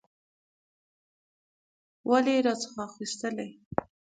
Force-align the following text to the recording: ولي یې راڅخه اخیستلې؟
ولي 2.09 2.31
یې 2.37 2.41
راڅخه 2.45 2.79
اخیستلې؟ 2.89 3.47